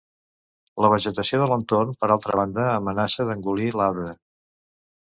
[0.85, 4.13] La vegetació de l'entorn, per altra banda, amenaça d'engolir l'arbre.